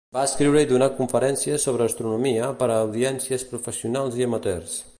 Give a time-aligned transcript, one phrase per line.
[0.15, 4.79] Va escriure i donar conferències sobre astronomia per a audiències professionals i amateurs.